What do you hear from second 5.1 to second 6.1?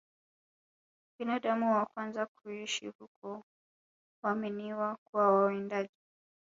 wawindaji